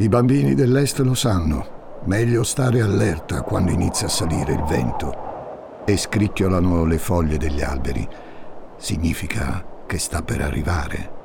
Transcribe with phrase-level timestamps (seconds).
[0.00, 2.00] I bambini dell'Est lo sanno.
[2.04, 5.82] Meglio stare allerta quando inizia a salire il vento.
[5.84, 8.06] E scricchiolano le foglie degli alberi.
[8.76, 11.16] Significa che sta per arrivare.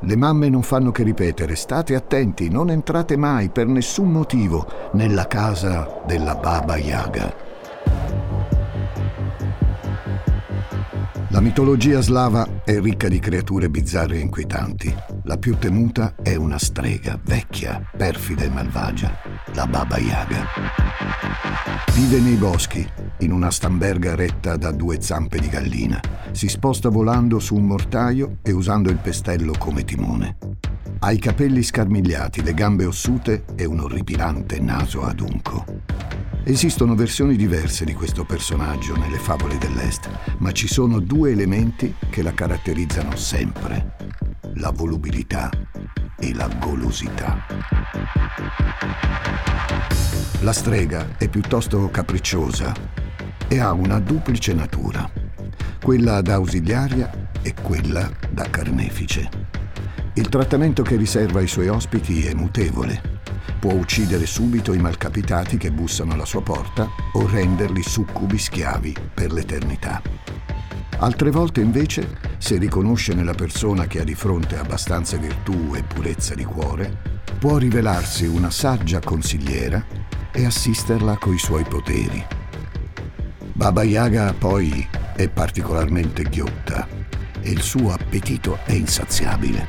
[0.00, 5.26] Le mamme non fanno che ripetere, state attenti, non entrate mai per nessun motivo nella
[5.26, 7.34] casa della Baba Yaga.
[11.28, 15.13] La mitologia slava è ricca di creature bizzarre e inquietanti.
[15.26, 19.10] La più temuta è una strega, vecchia, perfida e malvagia,
[19.54, 20.44] la Baba Yaga.
[21.94, 22.86] Vive nei boschi,
[23.20, 25.98] in una stamberga retta da due zampe di gallina.
[26.32, 30.36] Si sposta volando su un mortaio e usando il pestello come timone.
[30.98, 35.64] Ha i capelli scarmigliati, le gambe ossute e un orripilante naso adunco.
[36.44, 40.06] Esistono versioni diverse di questo personaggio nelle favole dell'Est,
[40.40, 43.96] ma ci sono due elementi che la caratterizzano sempre,
[44.54, 45.50] la volubilità
[46.18, 47.46] e la golosità.
[50.40, 52.72] La strega è piuttosto capricciosa
[53.48, 55.10] e ha una duplice natura,
[55.82, 59.28] quella da ausiliaria e quella da carnefice.
[60.14, 63.14] Il trattamento che riserva ai suoi ospiti è mutevole
[63.64, 69.32] Può uccidere subito i malcapitati che bussano alla sua porta o renderli succubi schiavi per
[69.32, 70.02] l'eternità.
[71.04, 76.34] Altre volte invece, se riconosce nella persona che ha di fronte abbastanza virtù e purezza
[76.34, 76.96] di cuore,
[77.38, 79.84] può rivelarsi una saggia consigliera
[80.32, 82.24] e assisterla coi suoi poteri.
[83.52, 86.88] Baba Yaga poi è particolarmente ghiotta
[87.42, 89.68] e il suo appetito è insaziabile.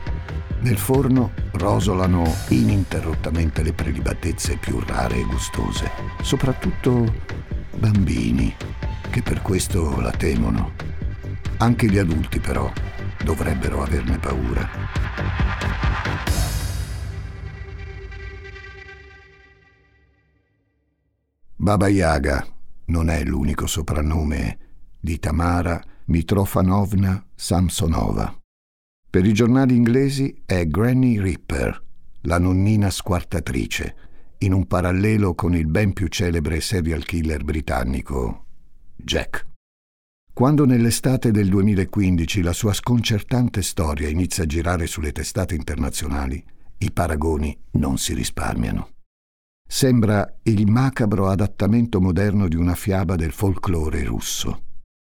[0.62, 5.92] Nel forno rosolano ininterrottamente le prelibatezze più rare e gustose,
[6.22, 7.14] soprattutto
[7.78, 8.56] bambini,
[9.10, 10.95] che per questo la temono.
[11.58, 12.72] Anche gli adulti però
[13.24, 14.70] dovrebbero averne paura.
[21.56, 22.46] Baba Yaga
[22.88, 24.58] non è l'unico soprannome
[25.00, 28.38] di Tamara Mitrofanovna Samsonova.
[29.10, 31.82] Per i giornali inglesi è Granny Ripper,
[32.24, 33.96] la nonnina squartatrice,
[34.40, 38.46] in un parallelo con il ben più celebre serial killer britannico
[38.98, 39.54] Jack.
[40.36, 46.44] Quando nell'estate del 2015 la sua sconcertante storia inizia a girare sulle testate internazionali,
[46.80, 48.90] i paragoni non si risparmiano.
[49.66, 54.64] Sembra il macabro adattamento moderno di una fiaba del folklore russo.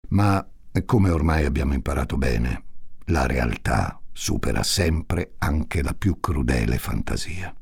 [0.10, 0.44] Ma,
[0.86, 2.64] come ormai abbiamo imparato bene,
[3.06, 7.56] la realtà supera sempre anche la più crudele fantasia.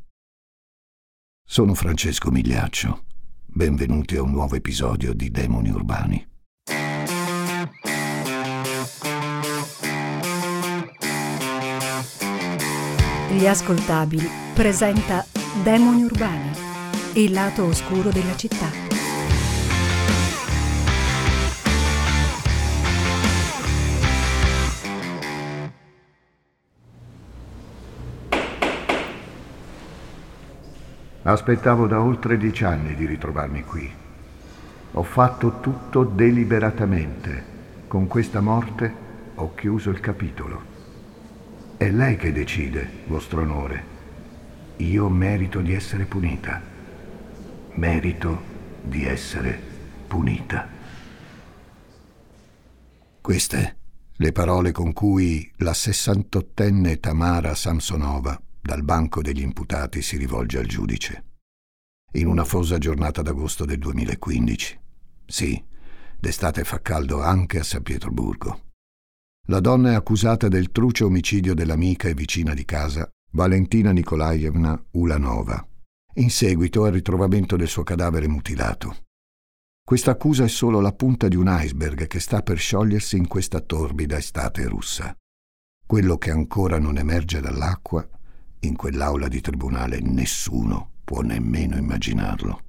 [1.46, 3.03] Sono Francesco Migliaccio.
[3.48, 6.25] Benvenuti a un nuovo episodio di Demoni Urbani.
[13.31, 15.23] Gli ascoltabili presenta
[15.62, 16.50] Demoni Urbani,
[17.13, 18.66] il lato oscuro della città.
[31.22, 33.94] Aspettavo da oltre dieci anni di ritrovarmi qui.
[34.94, 37.44] Ho fatto tutto deliberatamente.
[37.88, 38.91] Con questa morte
[39.35, 40.78] ho chiuso il capitolo.
[41.79, 43.84] È lei che decide, vostro onore.
[44.79, 46.62] Io merito di essere punita.
[47.75, 48.41] Merito
[48.84, 49.57] di essere
[50.06, 50.68] punita.
[53.22, 53.78] Queste
[54.12, 60.66] le parole con cui la sessantottenne Tamara Samsonova dal banco degli imputati si rivolge al
[60.66, 61.23] giudice.
[62.16, 64.79] In una fosa giornata d'agosto del 2015.
[65.25, 65.63] Sì,
[66.19, 68.68] d'estate fa caldo anche a San Pietroburgo.
[69.50, 75.68] La donna è accusata del truce omicidio dell'amica e vicina di casa Valentina Nikolaevna Ulanova,
[76.18, 79.06] in seguito al ritrovamento del suo cadavere mutilato.
[79.84, 83.60] Questa accusa è solo la punta di un iceberg che sta per sciogliersi in questa
[83.60, 85.18] torbida estate russa.
[85.84, 88.07] Quello che ancora non emerge dall'acqua
[88.60, 92.69] in quell'aula di tribunale nessuno può nemmeno immaginarlo.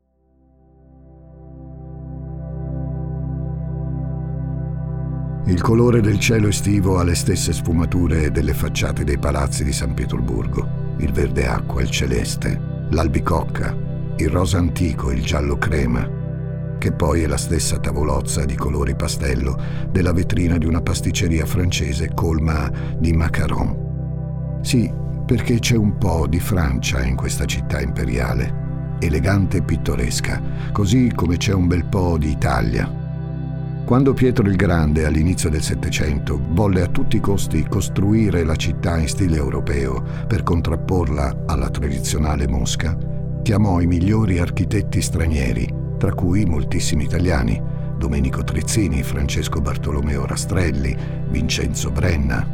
[5.47, 9.95] Il colore del cielo estivo ha le stesse sfumature delle facciate dei palazzi di San
[9.95, 12.61] Pietroburgo, il verde acqua, il celeste,
[12.91, 13.75] l'albicocca,
[14.17, 16.09] il rosa antico, il giallo crema,
[16.79, 19.59] che poi è la stessa tavolozza di colori pastello
[19.91, 24.59] della vetrina di una pasticceria francese colma di macaron.
[24.63, 24.93] Sì,
[25.25, 30.41] perché c'è un po' di Francia in questa città imperiale, elegante e pittoresca,
[30.71, 33.00] così come c'è un bel po' di Italia.
[33.91, 38.97] Quando Pietro il Grande all'inizio del Settecento volle a tutti i costi costruire la città
[38.99, 42.97] in stile europeo per contrapporla alla tradizionale Mosca,
[43.43, 47.61] chiamò i migliori architetti stranieri, tra cui moltissimi italiani,
[47.99, 50.97] Domenico Trizzini, Francesco Bartolomeo Rastrelli,
[51.29, 52.47] Vincenzo Brenna.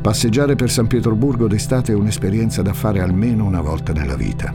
[0.00, 4.50] Passeggiare per San Pietroburgo d'estate è un'esperienza da fare almeno una volta nella vita.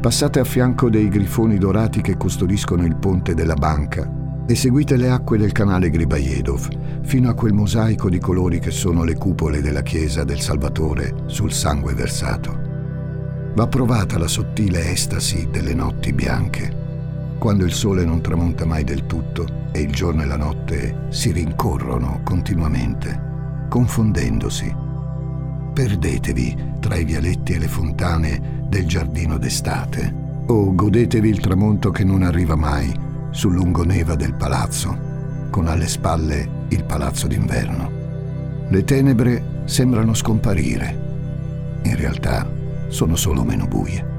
[0.00, 5.08] Passate a fianco dei grifoni dorati che custodiscono il ponte della banca e seguite le
[5.10, 6.68] acque del canale Gribajedov
[7.02, 11.52] fino a quel mosaico di colori che sono le cupole della chiesa del Salvatore sul
[11.52, 12.70] sangue versato.
[13.54, 16.80] Va provata la sottile estasi delle notti bianche,
[17.38, 21.32] quando il sole non tramonta mai del tutto e il giorno e la notte si
[21.32, 24.74] rincorrono continuamente, confondendosi.
[25.72, 32.04] Perdetevi tra i vialetti e le fontane del giardino d'estate o godetevi il tramonto che
[32.04, 34.96] non arriva mai sul lungoneva del palazzo,
[35.50, 37.90] con alle spalle il palazzo d'inverno.
[38.68, 42.48] Le tenebre sembrano scomparire, in realtà
[42.88, 44.10] sono solo meno buie.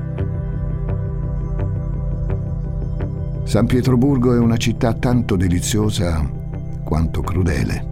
[3.45, 6.27] San Pietroburgo è una città tanto deliziosa
[6.83, 7.85] quanto crudele,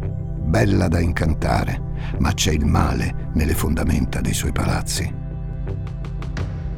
[0.43, 1.79] bella da incantare,
[2.19, 5.20] ma c'è il male nelle fondamenta dei suoi palazzi.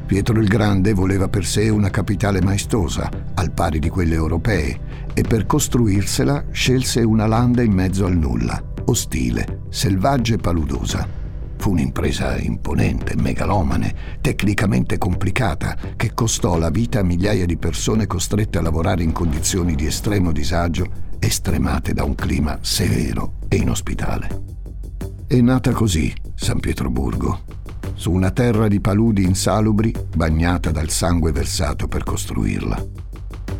[0.06, 4.78] Pietro il Grande voleva per sé una capitale maestosa, al pari di quelle europee,
[5.14, 11.08] e per costruirsela scelse una landa in mezzo al nulla, ostile, selvaggia e paludosa.
[11.56, 18.58] Fu un'impresa imponente, megalomane, tecnicamente complicata, che costò la vita a migliaia di persone costrette
[18.58, 20.86] a lavorare in condizioni di estremo disagio,
[21.18, 24.42] estremate da un clima severo e inospitale.
[25.26, 27.53] È nata così San Pietroburgo,
[27.94, 32.84] su una terra di paludi insalubri bagnata dal sangue versato per costruirla.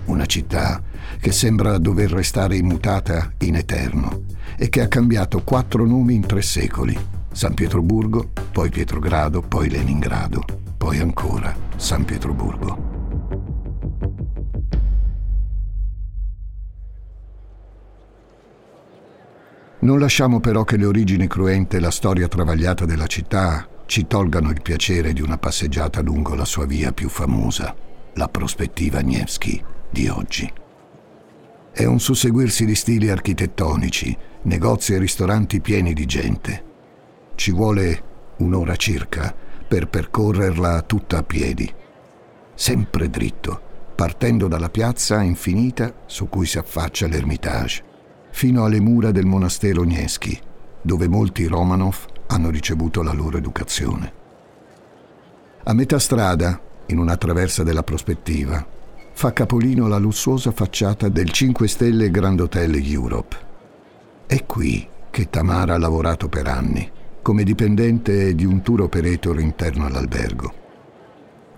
[0.06, 0.82] Una città
[1.20, 4.22] che sembra dover restare immutata in eterno
[4.56, 6.98] e che ha cambiato quattro nomi in tre secoli.
[7.32, 10.44] San Pietroburgo, poi Pietrogrado, poi Leningrado,
[10.76, 12.92] poi ancora San Pietroburgo.
[19.80, 24.50] Non lasciamo però che le origini cruente e la storia travagliata della città ci tolgano
[24.50, 27.74] il piacere di una passeggiata lungo la sua via più famosa,
[28.14, 30.50] la prospettiva Nevsky di oggi.
[31.70, 36.64] È un susseguirsi di stili architettonici, negozi e ristoranti pieni di gente.
[37.34, 38.02] Ci vuole
[38.38, 39.34] un'ora circa
[39.66, 41.72] per percorrerla tutta a piedi,
[42.54, 43.60] sempre dritto,
[43.94, 47.82] partendo dalla piazza infinita su cui si affaccia l'Ermitage,
[48.30, 50.38] fino alle mura del monastero Nevsky,
[50.80, 54.12] dove molti Romanov hanno ricevuto la loro educazione.
[55.64, 58.66] A metà strada, in una traversa della prospettiva,
[59.12, 63.36] fa capolino la lussuosa facciata del 5 Stelle Grand Hotel Europe.
[64.26, 66.90] È qui che Tamara ha lavorato per anni,
[67.22, 70.62] come dipendente di un tour operator interno all'albergo.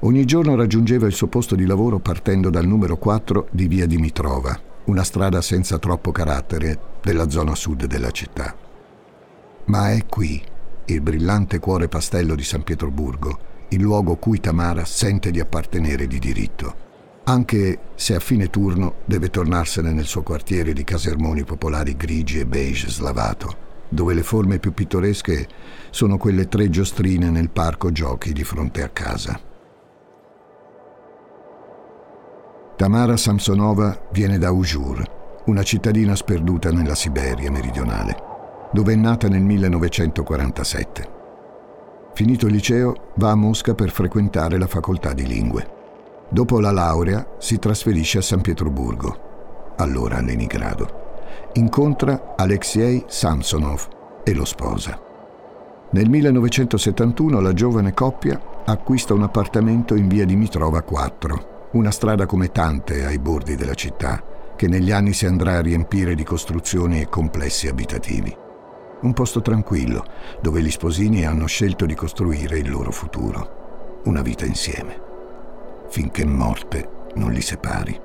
[0.00, 4.60] Ogni giorno raggiungeva il suo posto di lavoro partendo dal numero 4 di via Dimitrova,
[4.84, 8.54] una strada senza troppo carattere della zona sud della città.
[9.64, 10.40] Ma è qui
[10.86, 13.38] il brillante cuore pastello di San Pietroburgo,
[13.68, 16.84] il luogo cui Tamara sente di appartenere di diritto,
[17.24, 22.46] anche se a fine turno deve tornarsene nel suo quartiere di casermoni popolari grigi e
[22.46, 25.48] beige slavato, dove le forme più pittoresche
[25.90, 29.40] sono quelle tre giostrine nel parco giochi di fronte a casa.
[32.76, 35.02] Tamara Samsonova viene da Ujur,
[35.46, 38.34] una cittadina sperduta nella Siberia meridionale
[38.72, 41.14] dove è nata nel 1947.
[42.14, 45.74] Finito il liceo, va a Mosca per frequentare la facoltà di lingue.
[46.28, 51.04] Dopo la laurea si trasferisce a San Pietroburgo, allora a Leningrado.
[51.54, 53.88] Incontra Alexei Samsonov
[54.24, 54.98] e lo sposa.
[55.90, 62.50] Nel 1971 la giovane coppia acquista un appartamento in via Dimitrova 4, una strada come
[62.50, 64.22] tante ai bordi della città,
[64.56, 68.44] che negli anni si andrà a riempire di costruzioni e complessi abitativi
[69.00, 70.04] un posto tranquillo
[70.40, 74.98] dove gli sposini hanno scelto di costruire il loro futuro, una vita insieme,
[75.88, 78.00] finché morte non li separi.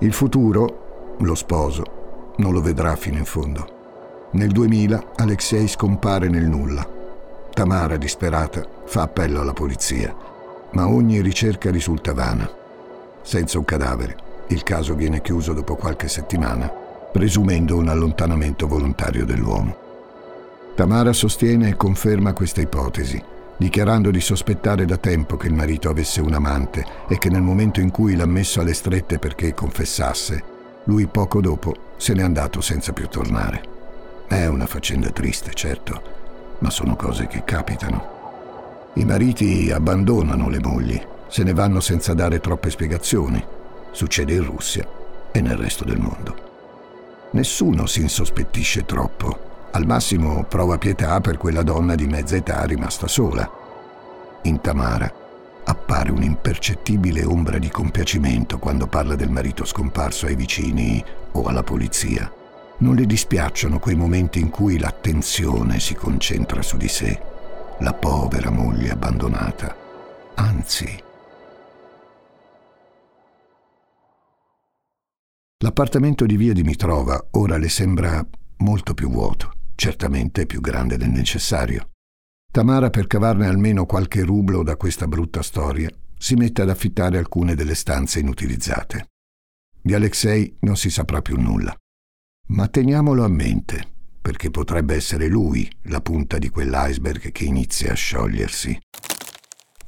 [0.00, 3.78] Il futuro, lo sposo, non lo vedrà fino in fondo.
[4.32, 6.88] Nel 2000 Alexei scompare nel nulla.
[7.52, 10.14] Tamara, disperata, fa appello alla polizia,
[10.72, 12.48] ma ogni ricerca risulta vana.
[13.22, 14.16] Senza un cadavere,
[14.48, 16.79] il caso viene chiuso dopo qualche settimana
[17.12, 19.88] presumendo un allontanamento volontario dell'uomo.
[20.74, 23.22] Tamara sostiene e conferma questa ipotesi,
[23.56, 27.80] dichiarando di sospettare da tempo che il marito avesse un amante e che nel momento
[27.80, 30.42] in cui l'ha messo alle strette perché confessasse,
[30.84, 33.62] Lui poco dopo se n'è andato senza più tornare.
[34.26, 36.02] È una faccenda triste, certo,
[36.60, 38.18] ma sono cose che capitano.
[38.94, 43.44] I mariti abbandonano le mogli, se ne vanno senza dare troppe spiegazioni.
[43.90, 44.86] Succede in Russia
[45.30, 46.49] e nel resto del mondo.
[47.32, 49.68] Nessuno si insospettisce troppo.
[49.72, 53.48] Al massimo prova pietà per quella donna di mezza età rimasta sola.
[54.42, 55.12] In Tamara
[55.62, 62.30] appare un'impercettibile ombra di compiacimento quando parla del marito scomparso ai vicini o alla polizia.
[62.78, 67.20] Non le dispiacciono quei momenti in cui l'attenzione si concentra su di sé,
[67.78, 69.76] la povera moglie abbandonata.
[70.34, 71.00] Anzi,
[75.62, 78.26] L'appartamento di via Dimitrova ora le sembra
[78.60, 81.90] molto più vuoto, certamente più grande del necessario.
[82.50, 87.54] Tamara, per cavarne almeno qualche rublo da questa brutta storia, si mette ad affittare alcune
[87.54, 89.08] delle stanze inutilizzate.
[89.82, 91.76] Di Alexei non si saprà più nulla.
[92.48, 93.86] Ma teniamolo a mente,
[94.18, 98.78] perché potrebbe essere lui la punta di quell'iceberg che inizia a sciogliersi.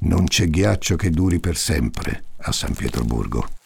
[0.01, 3.61] Non c'è ghiaccio che duri per sempre a San Pietroburgo.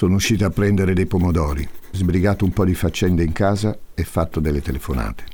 [0.00, 4.40] Sono uscito a prendere dei pomodori, sbrigato un po' di faccende in casa e fatto
[4.40, 5.24] delle telefonate.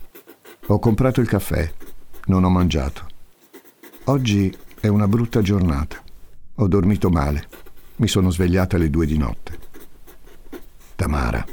[0.66, 1.72] Ho comprato il caffè,
[2.24, 3.06] non ho mangiato.
[4.06, 6.02] Oggi è una brutta giornata.
[6.56, 7.46] Ho dormito male.
[7.98, 9.56] Mi sono svegliata alle due di notte.
[10.96, 11.46] Tamara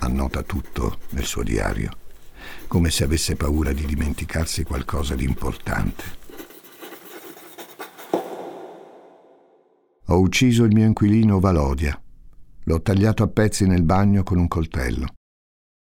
[0.00, 1.90] annota tutto nel suo diario,
[2.66, 6.02] come se avesse paura di dimenticarsi qualcosa di importante.
[10.06, 11.96] Ho ucciso il mio inquilino Valodia
[12.64, 15.14] L'ho tagliato a pezzi nel bagno con un coltello.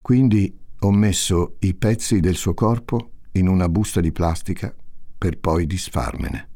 [0.01, 4.73] Quindi ho messo i pezzi del suo corpo in una busta di plastica
[5.17, 6.47] per poi disfarmene.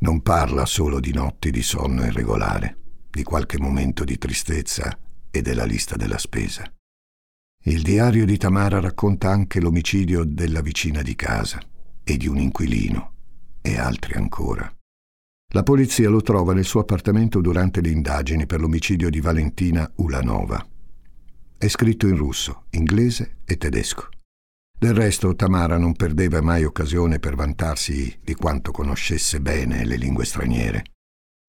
[0.00, 2.76] Non parla solo di notti di sonno irregolare,
[3.10, 4.96] di qualche momento di tristezza
[5.30, 6.70] e della lista della spesa.
[7.64, 11.60] Il diario di Tamara racconta anche l'omicidio della vicina di casa
[12.04, 13.12] e di un inquilino
[13.60, 14.72] e altri ancora.
[15.54, 20.62] La polizia lo trova nel suo appartamento durante le indagini per l'omicidio di Valentina Ulanova.
[21.56, 24.08] È scritto in russo, inglese e tedesco.
[24.78, 30.26] Del resto Tamara non perdeva mai occasione per vantarsi di quanto conoscesse bene le lingue
[30.26, 30.84] straniere.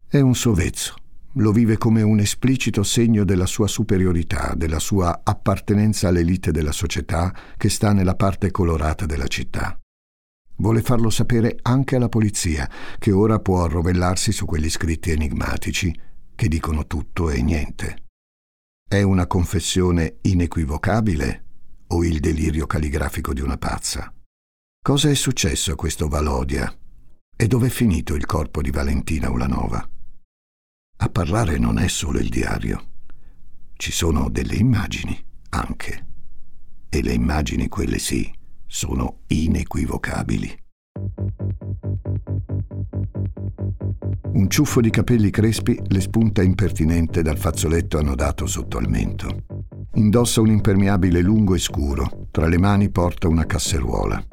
[0.08, 0.96] È un sovezzo,
[1.34, 7.36] lo vive come un esplicito segno della sua superiorità, della sua appartenenza all'elite della società
[7.58, 9.78] che sta nella parte colorata della città.
[10.60, 15.98] Vuole farlo sapere anche alla polizia, che ora può arrovellarsi su quegli scritti enigmatici
[16.36, 18.08] che dicono tutto e niente.
[18.88, 21.46] È una confessione inequivocabile
[21.88, 24.14] o il delirio calligrafico di una pazza?
[24.82, 26.74] Cosa è successo a questo Valodia?
[27.36, 29.88] E dov'è finito il corpo di Valentina Ulanova?
[30.98, 32.88] A parlare non è solo il diario.
[33.74, 35.18] Ci sono delle immagini,
[35.50, 36.08] anche.
[36.90, 38.30] E le immagini, quelle sì,
[38.70, 40.58] sono inequivocabili.
[44.32, 49.46] Un ciuffo di capelli crespi le spunta impertinente dal fazzoletto annodato sotto al mento.
[49.96, 54.24] Indossa un impermeabile lungo e scuro, tra le mani porta una casseruola.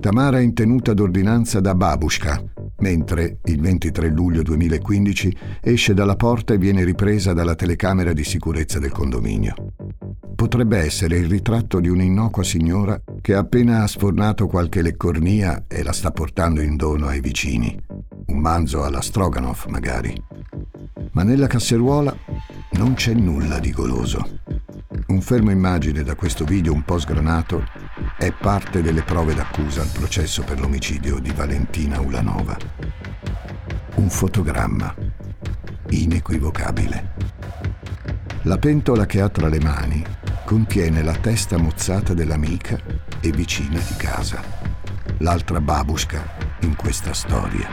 [0.00, 2.42] Tamara è in tenuta d'ordinanza da babushka,
[2.78, 8.78] mentre, il 23 luglio 2015, esce dalla porta e viene ripresa dalla telecamera di sicurezza
[8.78, 9.54] del condominio
[10.34, 15.92] potrebbe essere il ritratto di un'innocua signora che ha appena sfornato qualche leccornia e la
[15.92, 17.78] sta portando in dono ai vicini.
[18.26, 20.14] Un manzo alla Stroganoff, magari.
[21.12, 22.16] Ma nella casseruola
[22.72, 24.40] non c'è nulla di goloso.
[25.08, 27.64] Un fermo immagine da questo video un po' sgranato
[28.18, 32.56] è parte delle prove d'accusa al processo per l'omicidio di Valentina Ulanova.
[33.96, 34.94] Un fotogramma
[35.90, 37.12] inequivocabile.
[38.42, 40.04] La pentola che ha tra le mani
[40.54, 42.78] contiene la testa mozzata dell'amica
[43.20, 44.40] e vicina di casa,
[45.18, 46.22] l'altra babushka
[46.60, 47.68] in questa storia.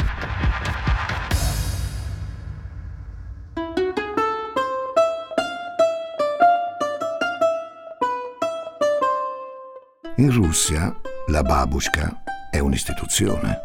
[10.15, 10.91] In Russia
[11.27, 13.59] la babushka è un'istituzione.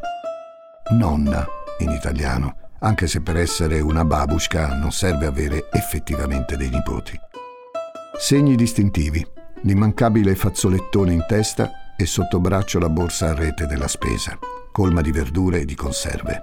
[0.90, 1.42] Nonna
[1.78, 7.25] in italiano, anche se per essere una babushka non serve avere effettivamente dei nipoti.
[8.18, 9.24] Segni distintivi,
[9.62, 14.38] l'immancabile fazzolettone in testa e sotto braccio la borsa a rete della spesa,
[14.72, 16.42] colma di verdure e di conserve.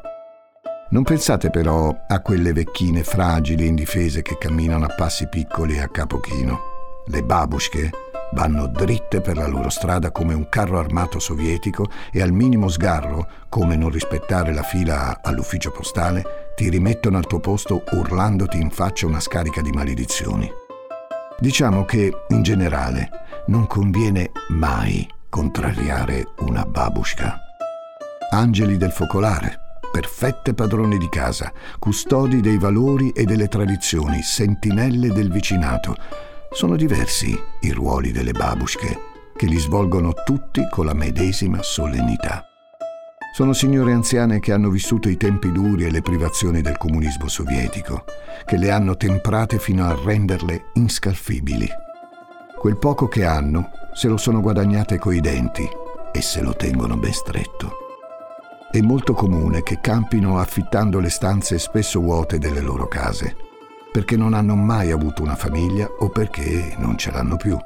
[0.92, 5.82] Non pensate però a quelle vecchine fragili e indifese che camminano a passi piccoli e
[5.82, 6.60] a capo chino.
[7.08, 7.89] Le babushke
[8.34, 13.27] vanno dritte per la loro strada come un carro armato sovietico e al minimo sgarro,
[13.50, 19.08] come non rispettare la fila all'ufficio postale, ti rimettono al tuo posto urlandoti in faccia
[19.08, 20.62] una scarica di maledizioni.
[21.40, 23.10] Diciamo che, in generale,
[23.48, 27.38] non conviene mai contrariare una babushka.
[28.32, 29.60] Angeli del focolare,
[29.92, 35.96] perfette padrone di casa, custodi dei valori e delle tradizioni, sentinelle del vicinato.
[36.52, 39.00] Sono diversi i ruoli delle babushke,
[39.36, 42.53] che li svolgono tutti con la medesima solennità.
[43.34, 48.04] Sono signore anziane che hanno vissuto i tempi duri e le privazioni del comunismo sovietico,
[48.46, 51.68] che le hanno temprate fino a renderle inscalfibili.
[52.56, 55.68] Quel poco che hanno se lo sono guadagnate coi denti
[56.12, 57.72] e se lo tengono ben stretto.
[58.70, 63.36] È molto comune che campino affittando le stanze spesso vuote delle loro case,
[63.92, 67.58] perché non hanno mai avuto una famiglia o perché non ce l'hanno più.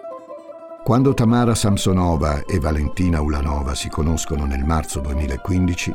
[0.88, 5.94] Quando Tamara Samsonova e Valentina Ulanova si conoscono nel marzo 2015,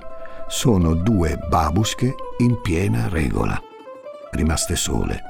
[0.49, 3.59] sono due babusche in piena regola,
[4.33, 5.23] rimaste sole,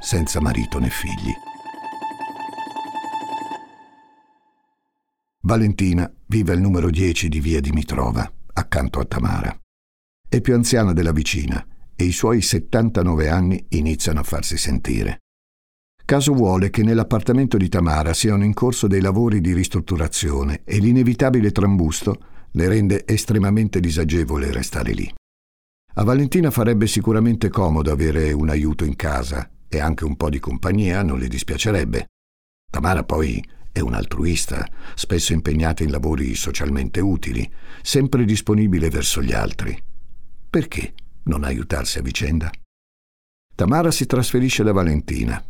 [0.00, 1.34] senza marito né figli.
[5.42, 9.54] Valentina vive al numero 10 di via Dimitrova, accanto a Tamara.
[10.26, 11.62] È più anziana della vicina
[11.94, 15.18] e i suoi 79 anni iniziano a farsi sentire.
[16.10, 21.52] Caso vuole che nell'appartamento di Tamara siano in corso dei lavori di ristrutturazione e l'inevitabile
[21.52, 25.08] trambusto le rende estremamente disagevole restare lì.
[25.94, 30.40] A Valentina farebbe sicuramente comodo avere un aiuto in casa e anche un po' di
[30.40, 32.06] compagnia non le dispiacerebbe.
[32.68, 33.40] Tamara poi
[33.70, 37.48] è un altruista, spesso impegnata in lavori socialmente utili,
[37.82, 39.80] sempre disponibile verso gli altri.
[40.50, 40.92] Perché
[41.26, 42.50] non aiutarsi a vicenda?
[43.54, 45.40] Tamara si trasferisce da Valentina.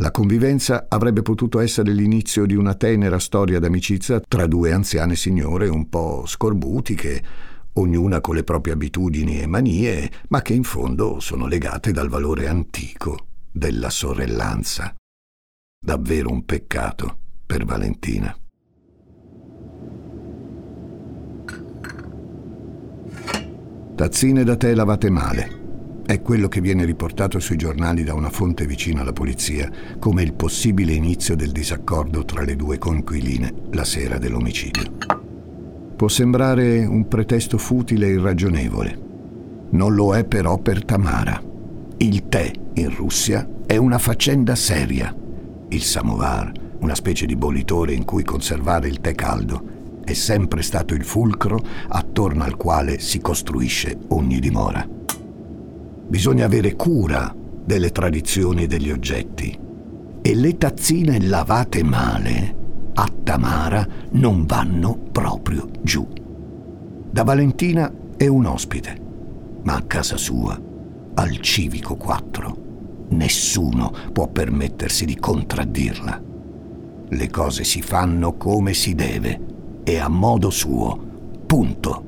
[0.00, 5.68] La convivenza avrebbe potuto essere l'inizio di una tenera storia d'amicizia tra due anziane signore
[5.68, 7.24] un po' scorbutiche,
[7.72, 12.46] ognuna con le proprie abitudini e manie, ma che in fondo sono legate dal valore
[12.46, 14.94] antico della sorellanza.
[15.82, 18.36] Davvero un peccato per Valentina.
[23.94, 25.65] Tazzine da tè lavate male.
[26.06, 30.34] È quello che viene riportato sui giornali da una fonte vicina alla polizia come il
[30.34, 34.82] possibile inizio del disaccordo tra le due conquiline la sera dell'omicidio.
[35.96, 38.98] Può sembrare un pretesto futile e irragionevole.
[39.70, 41.42] Non lo è però per Tamara.
[41.96, 45.14] Il tè in Russia è una faccenda seria.
[45.68, 50.94] Il samovar una specie di bollitore in cui conservare il tè caldo, è sempre stato
[50.94, 54.95] il fulcro attorno al quale si costruisce ogni dimora.
[56.08, 59.58] Bisogna avere cura delle tradizioni degli oggetti
[60.22, 62.56] e le tazzine lavate male
[62.94, 66.06] a Tamara non vanno proprio giù.
[67.10, 68.98] Da Valentina è un ospite,
[69.64, 70.58] ma a casa sua,
[71.14, 72.56] al Civico 4,
[73.10, 76.22] nessuno può permettersi di contraddirla.
[77.08, 79.40] Le cose si fanno come si deve
[79.84, 80.98] e a modo suo.
[81.46, 82.05] Punto.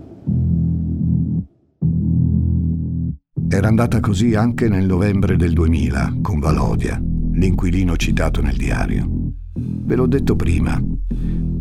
[3.50, 9.08] Era andata così anche nel novembre del 2000 con Valodia, l'inquilino citato nel diario.
[9.54, 10.78] Ve l'ho detto prima,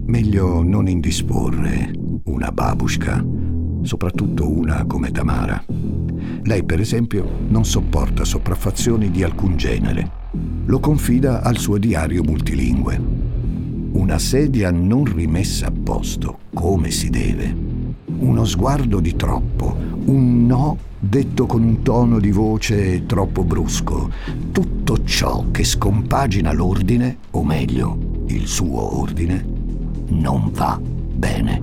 [0.06, 1.92] meglio non indisporre
[2.26, 3.26] una babushka,
[3.84, 5.64] soprattutto una come Tamara.
[6.44, 10.12] Lei, per esempio, non sopporta sopraffazioni di alcun genere.
[10.66, 13.28] Lo confida al suo diario multilingue
[13.98, 17.56] una sedia non rimessa a posto come si deve,
[18.20, 19.76] uno sguardo di troppo,
[20.08, 24.10] un no detto con un tono di voce troppo brusco,
[24.52, 29.46] tutto ciò che scompagina l'ordine, o meglio, il suo ordine,
[30.10, 31.62] non va bene.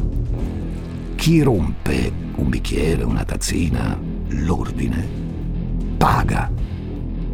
[1.15, 5.07] Chi rompe un bicchiere, una tazzina, l'ordine,
[5.97, 6.51] paga,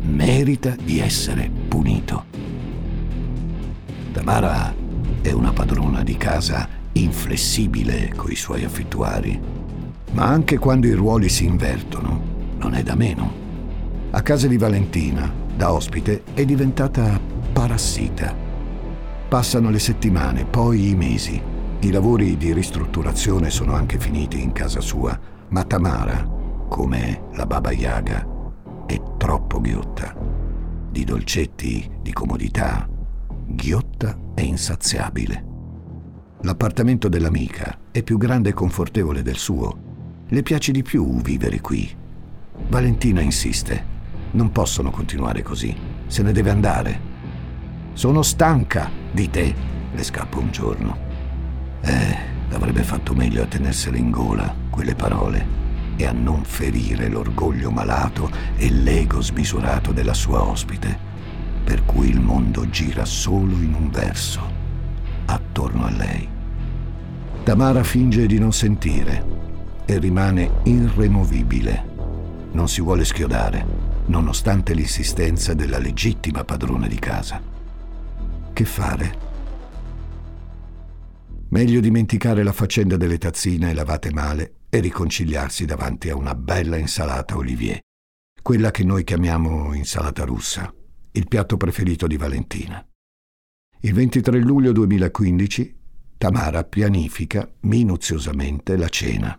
[0.03, 2.25] merita di essere punito.
[4.13, 4.73] Tamara
[5.23, 9.60] è una padrona di casa inflessibile coi suoi affittuari.
[10.13, 12.21] Ma anche quando i ruoli si invertono,
[12.59, 13.33] non è da meno.
[14.11, 17.21] A casa di Valentina, da ospite, è diventata
[17.53, 18.35] parassita.
[19.29, 21.41] Passano le settimane, poi i mesi.
[21.79, 25.19] I lavori di ristrutturazione sono anche finiti in casa sua,
[25.49, 26.29] ma Tamara,
[26.69, 28.27] come la Baba Yaga,
[28.87, 30.15] è troppo ghiotta.
[30.91, 32.89] Di dolcetti, di comodità,
[33.47, 35.45] ghiotta e insaziabile.
[36.43, 39.90] L'appartamento dell'amica è più grande e confortevole del suo.
[40.33, 41.93] Le piace di più vivere qui.
[42.69, 43.85] Valentina insiste.
[44.31, 45.77] Non possono continuare così.
[46.07, 47.01] Se ne deve andare.
[47.95, 49.53] Sono stanca di te,
[49.93, 50.97] le scappa un giorno.
[51.81, 52.17] Eh,
[52.53, 55.45] avrebbe fatto meglio a tenersele in gola quelle parole
[55.97, 60.97] e a non ferire l'orgoglio malato e l'ego smisurato della sua ospite,
[61.65, 64.41] per cui il mondo gira solo in un verso,
[65.25, 66.29] attorno a lei.
[67.43, 69.40] Tamara finge di non sentire
[69.91, 71.85] e rimane irremovibile.
[72.53, 73.67] Non si vuole schiodare,
[74.07, 77.43] nonostante l'insistenza della legittima padrona di casa.
[78.53, 79.19] Che fare?
[81.49, 87.37] Meglio dimenticare la faccenda delle tazzine lavate male e riconciliarsi davanti a una bella insalata
[87.37, 87.81] olivier,
[88.41, 90.73] quella che noi chiamiamo insalata russa,
[91.11, 92.87] il piatto preferito di Valentina.
[93.81, 95.79] Il 23 luglio 2015
[96.17, 99.37] Tamara pianifica minuziosamente la cena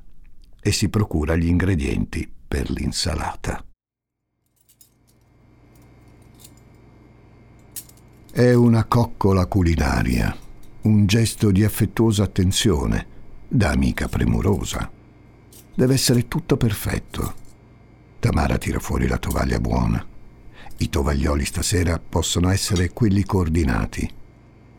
[0.61, 3.65] e si procura gli ingredienti per l'insalata.
[8.31, 10.35] È una coccola culinaria,
[10.83, 13.07] un gesto di affettuosa attenzione,
[13.47, 14.89] da amica premurosa.
[15.73, 17.33] Deve essere tutto perfetto.
[18.19, 20.05] Tamara tira fuori la tovaglia buona.
[20.77, 24.09] I tovaglioli stasera possono essere quelli coordinati,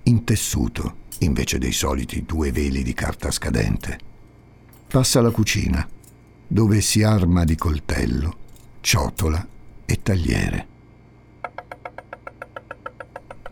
[0.05, 4.12] in tessuto, invece dei soliti due veli di carta scadente.
[4.93, 5.89] Passa alla cucina,
[6.47, 8.37] dove si arma di coltello,
[8.83, 9.43] ciotola
[9.87, 10.67] e tagliere.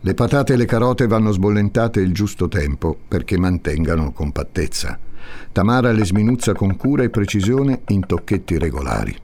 [0.01, 4.99] Le patate e le carote vanno sbollentate il giusto tempo perché mantengano compattezza.
[5.51, 9.17] Tamara le sminuzza con cura e precisione in tocchetti regolari.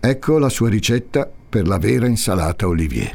[0.00, 3.14] Ecco la sua ricetta per la vera insalata Olivier.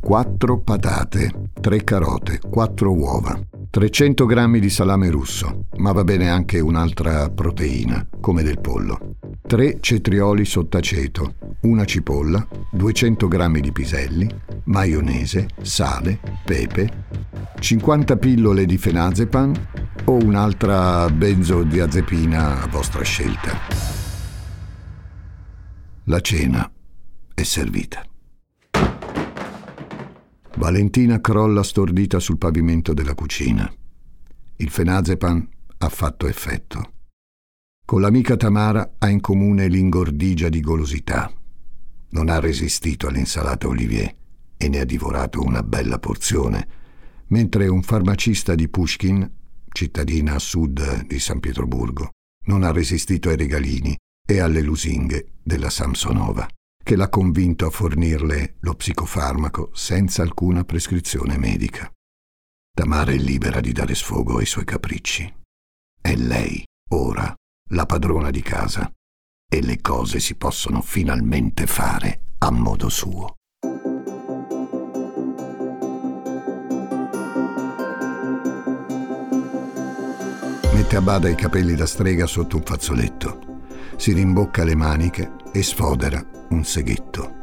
[0.00, 3.38] 4 patate, 3 carote, 4 uova,
[3.70, 9.14] 300 g di salame russo, ma va bene anche un'altra proteina, come del pollo,
[9.46, 14.28] 3 cetrioli sott'aceto, una cipolla, 200 g di piselli,
[14.64, 17.04] maionese, sale, pepe,
[17.60, 19.52] 50 pillole di fenazepam
[20.06, 23.56] o un'altra benzodiazepina a vostra scelta.
[26.06, 26.68] La cena
[27.32, 28.09] è servita.
[30.56, 33.72] Valentina crolla stordita sul pavimento della cucina.
[34.56, 36.92] Il fenazepam ha fatto effetto.
[37.86, 41.32] Con l'amica Tamara ha in comune l'ingordigia di golosità.
[42.10, 44.14] Non ha resistito all'insalata Olivier
[44.56, 46.68] e ne ha divorato una bella porzione,
[47.28, 49.30] mentre un farmacista di Pushkin,
[49.72, 52.10] cittadina a sud di San Pietroburgo,
[52.46, 56.46] non ha resistito ai regalini e alle lusinghe della Samsonova
[56.82, 61.90] che l'ha convinto a fornirle lo psicofarmaco senza alcuna prescrizione medica.
[62.74, 65.32] Tamara è libera di dare sfogo ai suoi capricci.
[66.00, 67.34] È lei, ora,
[67.72, 68.90] la padrona di casa,
[69.52, 73.34] e le cose si possono finalmente fare a modo suo.
[80.72, 83.49] Mette a bada i capelli da strega sotto un fazzoletto,
[84.00, 87.34] si rimbocca le maniche e sfodera un seghetto.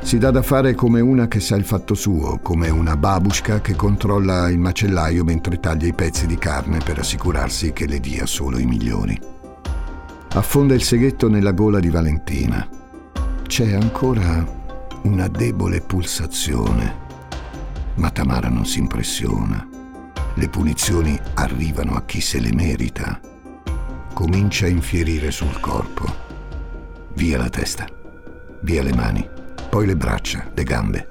[0.00, 3.74] Si dà da fare come una che sa il fatto suo, come una babushka che
[3.74, 8.58] controlla il macellaio mentre taglia i pezzi di carne per assicurarsi che le dia solo
[8.58, 9.20] i migliori.
[10.34, 12.68] Affonda il seghetto nella gola di Valentina.
[13.44, 14.46] C'è ancora
[15.02, 16.96] una debole pulsazione,
[17.96, 19.68] ma Tamara non si impressiona.
[20.32, 23.29] Le punizioni arrivano a chi se le merita.
[24.20, 26.04] Comincia a infierire sul corpo.
[27.14, 27.86] Via la testa,
[28.60, 29.26] via le mani,
[29.70, 31.08] poi le braccia, le gambe.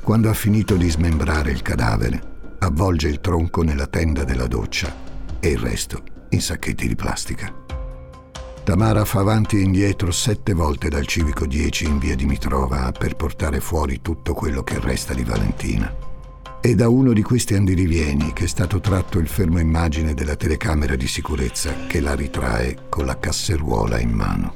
[0.00, 2.22] Quando ha finito di smembrare il cadavere,
[2.58, 4.94] avvolge il tronco nella tenda della doccia
[5.40, 7.52] e il resto in sacchetti di plastica.
[8.62, 13.58] Tamara fa avanti e indietro sette volte dal civico 10 in via Dimitrova per portare
[13.58, 16.05] fuori tutto quello che resta di Valentina.
[16.66, 20.96] È da uno di questi andirivieni che è stato tratto il fermo immagine della telecamera
[20.96, 24.54] di sicurezza che la ritrae con la casseruola in mano.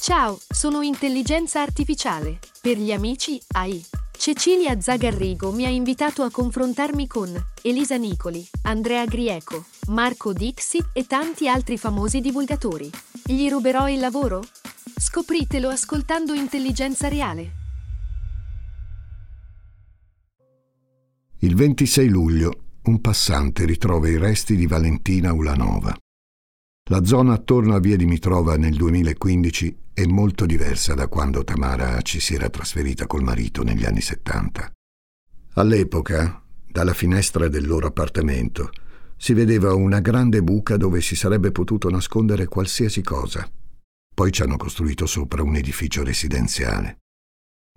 [0.00, 2.38] Ciao, sono intelligenza artificiale.
[2.62, 3.84] Per gli amici AI.
[4.16, 11.06] Cecilia Zagarrigo mi ha invitato a confrontarmi con Elisa Nicoli, Andrea Grieco, Marco Dixi e
[11.06, 12.90] tanti altri famosi divulgatori.
[13.26, 14.42] Gli ruberò il lavoro?
[14.82, 17.52] Scopritelo ascoltando Intelligenza Reale.
[21.40, 25.94] Il 26 luglio un passante ritrova i resti di Valentina Ulanova.
[26.88, 32.18] La zona attorno a Via Dimitrova nel 2015 è molto diversa da quando Tamara ci
[32.18, 34.72] si era trasferita col marito negli anni 70.
[35.54, 38.70] All'epoca, dalla finestra del loro appartamento,
[39.14, 43.46] si vedeva una grande buca dove si sarebbe potuto nascondere qualsiasi cosa.
[44.20, 46.98] Poi ci hanno costruito sopra un edificio residenziale.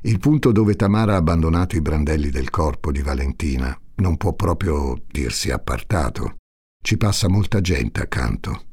[0.02, 5.02] Il punto dove Tamara ha abbandonato i brandelli del corpo di Valentina non può proprio
[5.08, 6.36] dirsi appartato.
[6.84, 8.66] Ci passa molta gente accanto.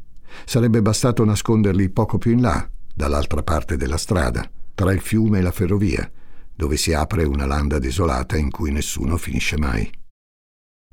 [0.45, 5.43] Sarebbe bastato nasconderli poco più in là, dall'altra parte della strada, tra il fiume e
[5.43, 6.11] la ferrovia,
[6.53, 9.89] dove si apre una landa desolata in cui nessuno finisce mai.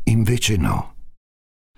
[0.04, 0.94] Invece no.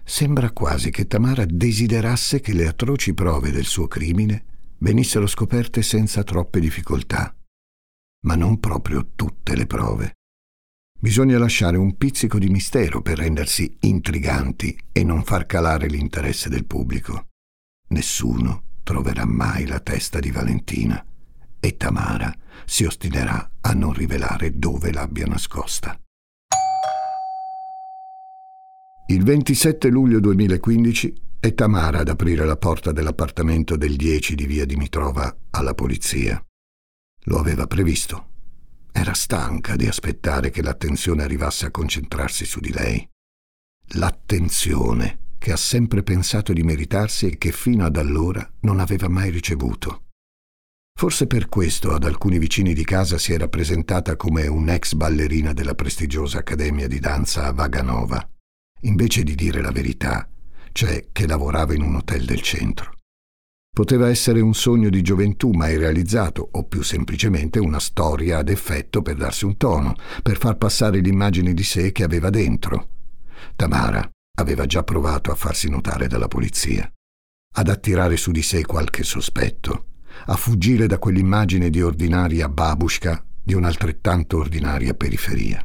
[0.03, 4.43] Sembra quasi che Tamara desiderasse che le atroci prove del suo crimine
[4.79, 7.35] venissero scoperte senza troppe difficoltà.
[8.25, 10.13] Ma non proprio tutte le prove.
[10.99, 16.65] Bisogna lasciare un pizzico di mistero per rendersi intriganti e non far calare l'interesse del
[16.65, 17.27] pubblico.
[17.89, 21.03] Nessuno troverà mai la testa di Valentina
[21.59, 22.33] e Tamara
[22.65, 25.97] si ostinerà a non rivelare dove l'abbia nascosta.
[29.07, 34.65] Il 27 luglio 2015 è Tamara ad aprire la porta dell'appartamento del 10 di via
[34.65, 36.43] Dimitrova alla polizia.
[37.23, 38.27] Lo aveva previsto.
[38.91, 43.07] Era stanca di aspettare che l'attenzione arrivasse a concentrarsi su di lei.
[43.93, 49.29] L'attenzione che ha sempre pensato di meritarsi e che fino ad allora non aveva mai
[49.29, 50.07] ricevuto.
[50.99, 55.73] Forse per questo ad alcuni vicini di casa si era presentata come un'ex ballerina della
[55.73, 58.29] prestigiosa accademia di danza a Vaganova,
[58.81, 60.29] invece di dire la verità,
[60.79, 62.93] cioè che lavorava in un hotel del centro.
[63.69, 69.01] Poteva essere un sogno di gioventù mai realizzato, o più semplicemente una storia ad effetto
[69.01, 72.87] per darsi un tono, per far passare l'immagine di sé che aveva dentro.
[73.57, 76.89] Tamara aveva già provato a farsi notare dalla polizia,
[77.55, 79.87] ad attirare su di sé qualche sospetto,
[80.27, 85.61] a fuggire da quell'immagine di ordinaria babushka di un'altrettanto ordinaria periferia.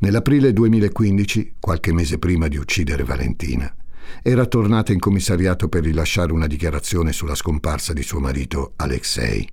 [0.00, 3.74] Nell'aprile 2015, qualche mese prima di uccidere Valentina,
[4.22, 9.48] era tornata in commissariato per rilasciare una dichiarazione sulla scomparsa di suo marito Alexei.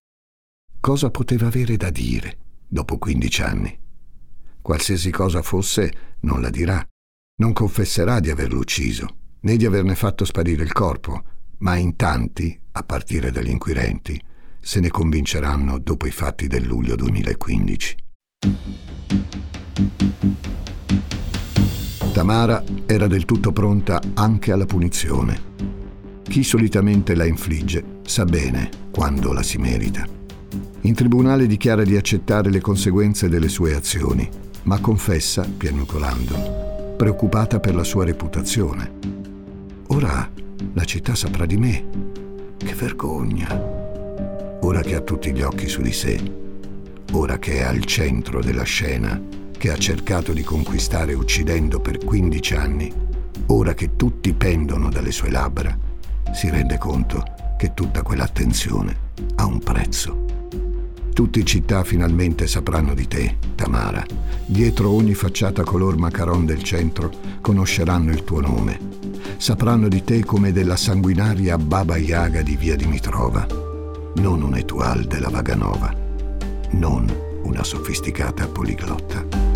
[0.79, 2.37] Cosa poteva avere da dire
[2.67, 3.79] dopo 15 anni?
[4.61, 6.83] Qualsiasi cosa fosse, non la dirà.
[7.37, 9.07] Non confesserà di averlo ucciso,
[9.41, 11.23] né di averne fatto sparire il corpo,
[11.59, 14.21] ma in tanti, a partire dagli inquirenti,
[14.59, 17.95] se ne convinceranno dopo i fatti del luglio 2015.
[22.11, 25.49] Tamara era del tutto pronta anche alla punizione.
[26.23, 30.05] Chi solitamente la infligge sa bene quando la si merita.
[30.81, 34.29] In tribunale dichiara di accettare le conseguenze delle sue azioni,
[34.63, 38.91] ma confessa, piagnucolando, preoccupata per la sua reputazione.
[39.87, 40.29] Ora
[40.73, 41.85] la città saprà di me.
[42.57, 43.47] Che vergogna.
[44.61, 46.19] Ora che ha tutti gli occhi su di sé,
[47.13, 52.55] ora che è al centro della scena, che ha cercato di conquistare uccidendo per 15
[52.55, 52.91] anni,
[53.49, 55.77] ora che tutti pendono dalle sue labbra,
[56.33, 57.23] si rende conto
[57.59, 60.25] che tutta quell'attenzione ha un prezzo.
[61.13, 64.03] Tutti in città finalmente sapranno di te, Tamara.
[64.47, 68.79] Dietro ogni facciata color macaron del centro conosceranno il tuo nome.
[69.37, 73.45] Sapranno di te come della sanguinaria Baba Yaga di via Dimitrova,
[74.15, 75.95] non un etual della Vaganova,
[76.71, 79.50] non una sofisticata poliglotta.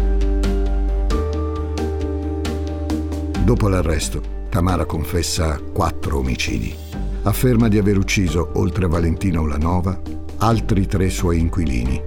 [3.46, 6.74] Dopo l'arresto, Tamara confessa quattro omicidi.
[7.22, 10.02] Afferma di aver ucciso, oltre a Valentina Ulanova,
[10.38, 12.02] altri tre suoi inquilini,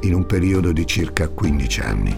[0.00, 2.16] in un periodo di circa 15 anni.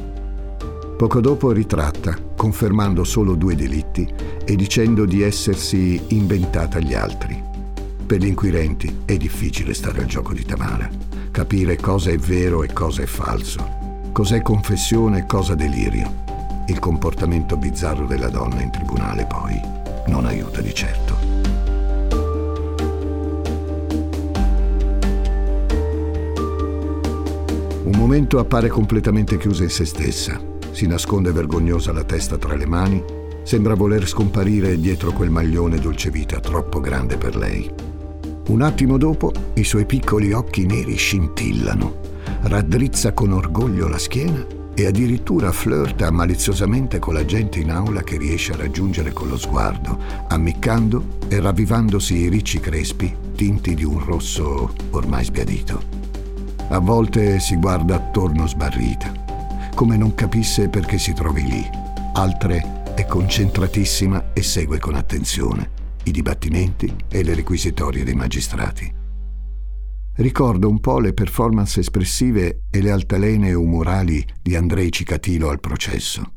[0.96, 4.09] Poco dopo ritratta, confermando solo due delitti
[4.44, 7.42] e dicendo di essersi inventata gli altri.
[8.07, 10.88] Per gli inquirenti è difficile stare al gioco di Tamara,
[11.33, 16.21] capire cosa è vero e cosa è falso, cos'è confessione e cosa delirio.
[16.66, 19.61] Il comportamento bizzarro della donna in tribunale poi
[20.07, 21.16] non aiuta di certo.
[27.85, 32.66] Un momento appare completamente chiusa in se stessa, si nasconde vergognosa la testa tra le
[32.66, 33.03] mani,
[33.42, 37.70] sembra voler scomparire dietro quel maglione dolcevita troppo grande per lei.
[38.48, 41.94] Un attimo dopo i suoi piccoli occhi neri scintillano,
[42.42, 48.16] raddrizza con orgoglio la schiena e addirittura flirta maliziosamente con la gente in aula che
[48.16, 54.02] riesce a raggiungere con lo sguardo, ammiccando e ravvivandosi i ricci crespi tinti di un
[54.04, 55.82] rosso ormai sbiadito.
[56.68, 59.12] A volte si guarda attorno sbarrita,
[59.74, 61.70] come non capisse perché si trovi lì.
[62.14, 69.02] Altre è concentratissima e segue con attenzione i dibattimenti e le requisitorie dei magistrati.
[70.14, 76.33] Ricordo un po' le performance espressive e le altalenee umorali di Andrei Cicatilo al processo.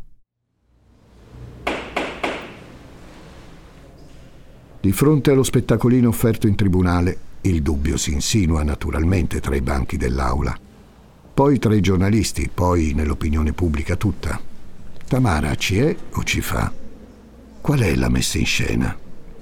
[4.80, 9.98] Di fronte allo spettacolino offerto in tribunale, Il dubbio si insinua naturalmente tra i banchi
[9.98, 10.58] dell'aula.
[11.34, 14.42] Poi tra i giornalisti, poi nell'opinione pubblica tutta.
[15.06, 16.74] Tamara ci è o ci fa?
[17.62, 18.98] Qual è la messa in scena?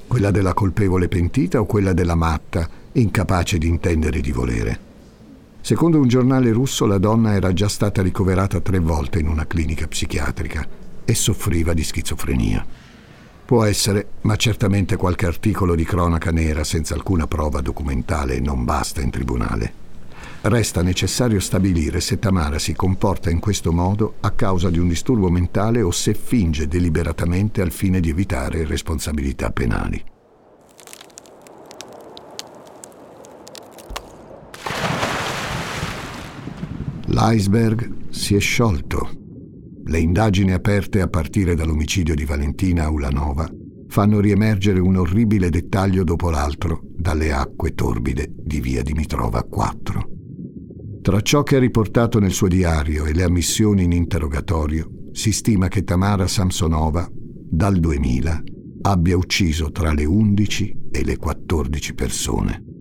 [0.05, 4.79] Quella della colpevole pentita o quella della matta, incapace di intendere di volere?
[5.61, 9.87] Secondo un giornale russo la donna era già stata ricoverata tre volte in una clinica
[9.87, 10.67] psichiatrica
[11.05, 12.65] e soffriva di schizofrenia.
[13.45, 19.01] Può essere, ma certamente qualche articolo di cronaca nera senza alcuna prova documentale non basta
[19.01, 19.81] in tribunale.
[20.41, 25.29] Resta necessario stabilire se Tamara si comporta in questo modo a causa di un disturbo
[25.29, 30.03] mentale o se finge deliberatamente al fine di evitare responsabilità penali.
[37.13, 39.07] L'iceberg si è sciolto.
[39.85, 43.47] Le indagini aperte a partire dall'omicidio di Valentina Ulanova
[43.87, 50.09] fanno riemergere un orribile dettaglio dopo l'altro dalle acque torbide di via Dimitrova 4.
[51.03, 55.67] Tra ciò che ha riportato nel suo diario e le ammissioni in interrogatorio, si stima
[55.67, 58.41] che Tamara Samsonova, dal 2000,
[58.81, 62.72] abbia ucciso tra le 11 e le 14 persone.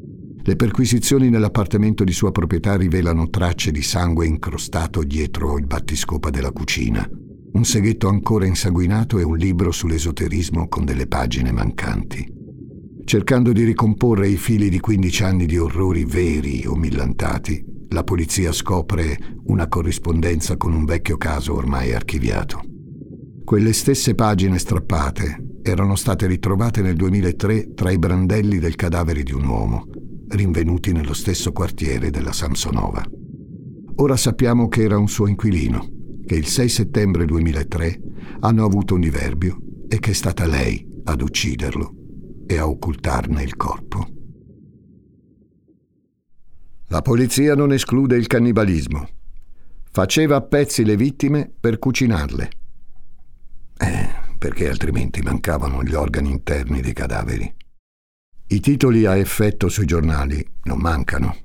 [0.44, 6.50] Le perquisizioni nell'appartamento di sua proprietà rivelano tracce di sangue incrostato dietro il battiscopa della
[6.50, 7.08] cucina,
[7.52, 12.26] un seghetto ancora insanguinato e un libro sull'esoterismo con delle pagine mancanti.
[13.04, 18.50] Cercando di ricomporre i fili di 15 anni di orrori veri o millantati, la polizia
[18.50, 22.60] scopre una corrispondenza con un vecchio caso ormai archiviato.
[23.44, 29.32] Quelle stesse pagine strappate erano state ritrovate nel 2003 tra i brandelli del cadavere di
[29.32, 29.86] un uomo
[30.32, 33.04] rinvenuti nello stesso quartiere della Samsonova.
[33.96, 35.86] Ora sappiamo che era un suo inquilino,
[36.26, 38.00] che il 6 settembre 2003
[38.40, 41.94] hanno avuto un diverbio e che è stata lei ad ucciderlo
[42.46, 44.06] e a occultarne il corpo.
[46.88, 49.08] La polizia non esclude il cannibalismo.
[49.90, 52.50] Faceva a pezzi le vittime per cucinarle.
[53.78, 57.54] Eh, perché altrimenti mancavano gli organi interni dei cadaveri.
[58.52, 61.36] I titoli a effetto sui giornali non mancano.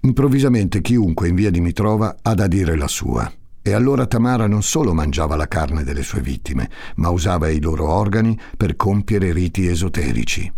[0.00, 3.32] Improvvisamente chiunque in via Dimitrova ha da dire la sua.
[3.62, 7.88] E allora Tamara non solo mangiava la carne delle sue vittime, ma usava i loro
[7.88, 10.52] organi per compiere riti esoterici.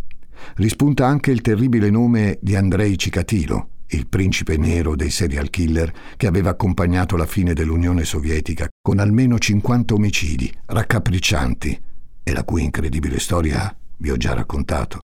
[0.54, 6.26] Rispunta anche il terribile nome di Andrei Cicatilo, il principe nero dei serial killer che
[6.26, 11.82] aveva accompagnato la fine dell'Unione Sovietica con almeno 50 omicidi raccapriccianti
[12.22, 15.00] e la cui incredibile storia vi ho già raccontato.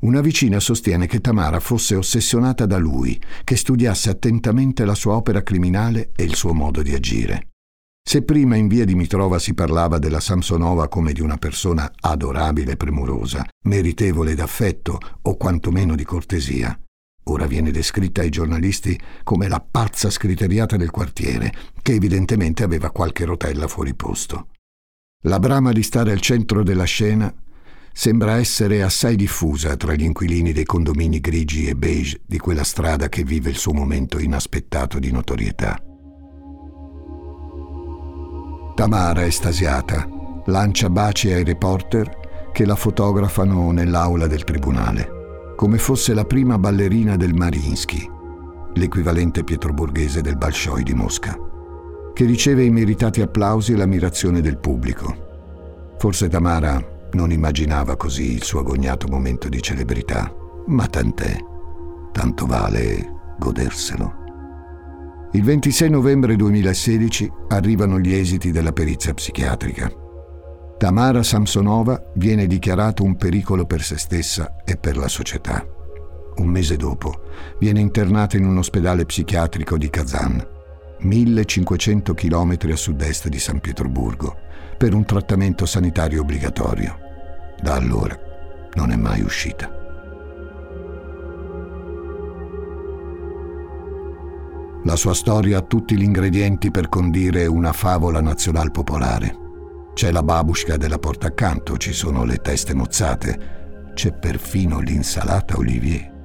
[0.00, 5.42] Una vicina sostiene che Tamara fosse ossessionata da lui, che studiasse attentamente la sua opera
[5.42, 7.48] criminale e il suo modo di agire.
[8.08, 12.76] Se prima in via Dimitrova si parlava della Samsonova come di una persona adorabile e
[12.76, 16.80] premurosa, meritevole d'affetto o quantomeno di cortesia,
[17.24, 23.24] ora viene descritta ai giornalisti come la pazza scriteriata del quartiere, che evidentemente aveva qualche
[23.24, 24.50] rotella fuori posto.
[25.24, 27.34] La brama di stare al centro della scena
[27.98, 33.08] sembra essere assai diffusa tra gli inquilini dei condomini grigi e beige di quella strada
[33.08, 35.82] che vive il suo momento inaspettato di notorietà.
[38.76, 40.08] Tamara, estasiata,
[40.44, 47.16] lancia baci ai reporter che la fotografano nell'aula del tribunale, come fosse la prima ballerina
[47.16, 48.08] del Marinsky,
[48.74, 51.36] l'equivalente pietroborghese del Bolshoi di Mosca,
[52.14, 55.96] che riceve i meritati applausi e l'ammirazione del pubblico.
[55.98, 60.32] Forse Tamara non immaginava così il suo agognato momento di celebrità,
[60.66, 61.36] ma tant'è,
[62.12, 64.26] tanto vale goderselo.
[65.32, 69.90] Il 26 novembre 2016 arrivano gli esiti della perizia psichiatrica.
[70.78, 75.66] Tamara Samsonova viene dichiarato un pericolo per se stessa e per la società.
[76.36, 77.22] Un mese dopo
[77.58, 80.46] viene internata in un ospedale psichiatrico di Kazan,
[81.00, 84.36] 1500 km a sud-est di San Pietroburgo,
[84.76, 86.98] per un trattamento sanitario obbligatorio.
[87.60, 88.18] Da allora
[88.74, 89.72] non è mai uscita.
[94.84, 99.46] La sua storia ha tutti gli ingredienti per condire una favola nazional popolare.
[99.92, 106.16] C'è la babushka della porta accanto, ci sono le teste mozzate, c'è perfino l'insalata Olivier.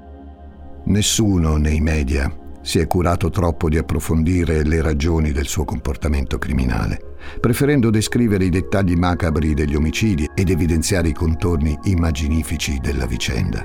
[0.86, 2.32] Nessuno nei media
[2.64, 8.49] si è curato troppo di approfondire le ragioni del suo comportamento criminale, preferendo descrivere i
[8.49, 13.64] dettagli macabri degli omicidi ed evidenziare i contorni immaginifici della vicenda.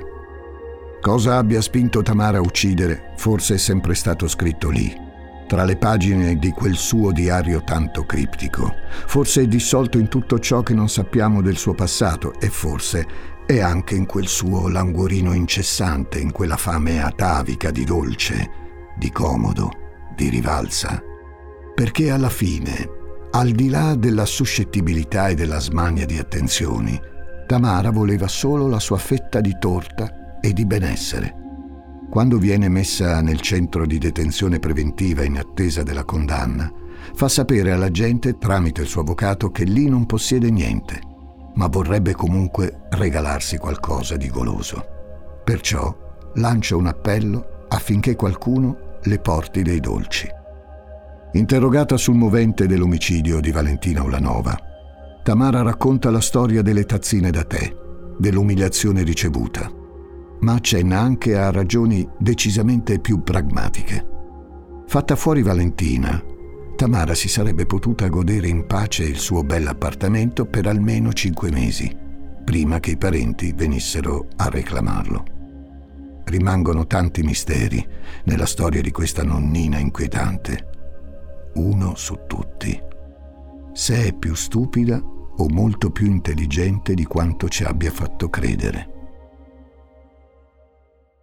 [1.01, 4.93] Cosa abbia spinto Tamara a uccidere forse è sempre stato scritto lì,
[5.47, 8.75] tra le pagine di quel suo diario tanto criptico.
[9.07, 13.07] Forse è dissolto in tutto ciò che non sappiamo del suo passato e forse
[13.45, 18.58] e anche in quel suo languorino incessante, in quella fame atavica di dolce,
[18.99, 19.71] di comodo,
[20.15, 21.01] di rivalsa.
[21.73, 22.87] Perché alla fine,
[23.31, 26.99] al di là della suscettibilità e della smania di attenzioni,
[27.47, 31.33] Tamara voleva solo la sua fetta di torta e di benessere.
[32.09, 36.71] Quando viene messa nel centro di detenzione preventiva in attesa della condanna,
[37.13, 40.99] fa sapere alla gente tramite il suo avvocato che lì non possiede niente,
[41.55, 44.83] ma vorrebbe comunque regalarsi qualcosa di goloso.
[45.43, 45.95] Perciò
[46.35, 50.27] lancia un appello affinché qualcuno le porti dei dolci.
[51.33, 54.57] Interrogata sul movente dell'omicidio di Valentina Ulanova,
[55.23, 57.71] Tamara racconta la storia delle tazzine da tè,
[58.17, 59.71] dell'umiliazione ricevuta,
[60.39, 64.07] ma accenna anche a ragioni decisamente più pragmatiche.
[64.87, 66.19] Fatta fuori Valentina,
[66.75, 71.95] Tamara si sarebbe potuta godere in pace il suo bell'appartamento per almeno cinque mesi,
[72.43, 75.38] prima che i parenti venissero a reclamarlo.
[76.29, 77.83] Rimangono tanti misteri
[78.25, 80.69] nella storia di questa nonnina inquietante
[81.55, 82.79] uno su tutti.
[83.73, 88.97] Se è più stupida o molto più intelligente di quanto ci abbia fatto credere.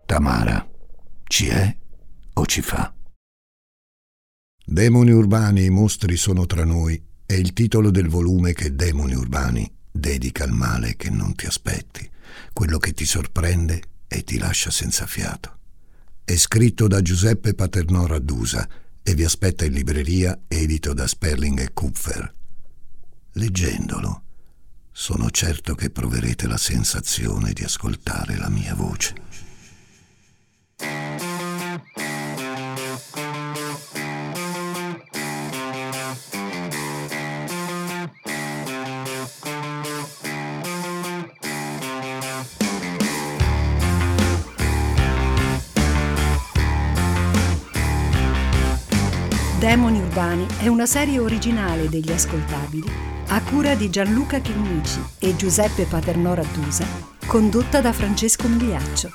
[0.06, 0.68] Tamara
[1.24, 1.76] ci è
[2.34, 2.92] o ci fa?
[4.64, 9.72] Demoni urbani, i mostri sono tra noi è il titolo del volume che Demoni urbani
[9.88, 12.08] dedica al male che non ti aspetti,
[12.52, 15.58] quello che ti sorprende e ti lascia senza fiato.
[16.24, 18.68] È scritto da Giuseppe Paternò Raddusa
[19.02, 22.34] e vi aspetta in libreria edito da Sperling e Kupfer.
[23.32, 24.22] Leggendolo,
[24.90, 29.14] sono certo che proverete la sensazione di ascoltare la mia voce.
[50.58, 52.90] È una serie originale degli ascoltabili
[53.28, 56.86] a cura di Gianluca Chinnici e Giuseppe Paternò Raddusa,
[57.26, 59.12] condotta da Francesco Migliaccio.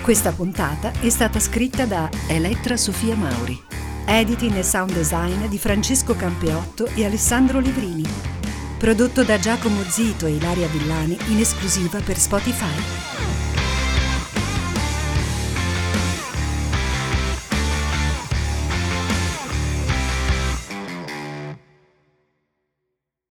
[0.00, 3.60] Questa puntata è stata scritta da Elettra Sofia Mauri.
[4.06, 8.04] Editing e sound design di Francesco Campeotto e Alessandro Livrini.
[8.76, 13.33] Prodotto da Giacomo Zito e Ilaria Villani in esclusiva per Spotify.